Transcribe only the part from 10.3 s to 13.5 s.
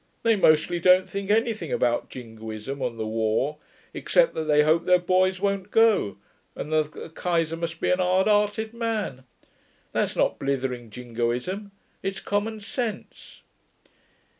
blithering jingoism, it's common sense.'